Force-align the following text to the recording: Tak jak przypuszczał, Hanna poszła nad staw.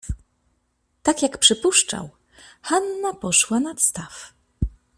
Tak 1.03 1.21
jak 1.23 1.37
przypuszczał, 1.37 2.09
Hanna 2.61 3.13
poszła 3.13 3.59
nad 3.59 3.81
staw. 3.81 4.33